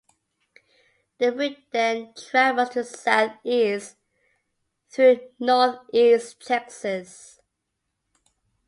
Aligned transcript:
The 1.19 1.31
route 1.31 1.59
then 1.71 2.15
travels 2.15 2.69
to 2.69 2.79
the 2.81 2.85
southeast 2.85 3.97
through 4.89 5.19
Northeast 5.37 6.43
Texas. 6.43 7.39